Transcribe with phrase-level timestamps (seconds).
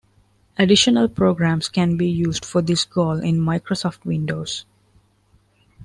[0.57, 4.65] Additional programs can be used for this goal in Microsoft Windows.